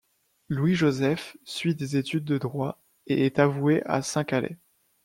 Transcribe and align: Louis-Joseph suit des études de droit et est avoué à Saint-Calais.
Louis-Joseph 0.49 1.37
suit 1.43 1.75
des 1.75 1.95
études 1.95 2.23
de 2.25 2.39
droit 2.39 2.81
et 3.05 3.27
est 3.27 3.37
avoué 3.37 3.83
à 3.85 4.01
Saint-Calais. 4.01 4.57